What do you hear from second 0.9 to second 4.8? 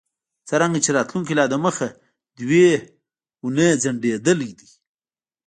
راتلونکی لا دمخه دوه اونۍ ځنډیدلی دی